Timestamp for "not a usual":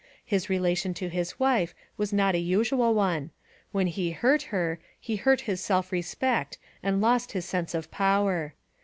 2.11-2.95